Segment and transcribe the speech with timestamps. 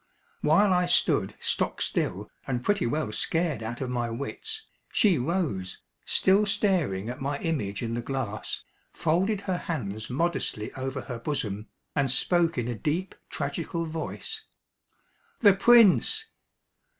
[0.41, 5.83] While I stood stock still and pretty well scared out of my wits, she rose,
[6.05, 11.67] still staring at my image in the glass, folded her hands modestly over her bosom,
[11.95, 14.45] and spoke in a deep tragical voice
[15.41, 16.25] "The Prince!"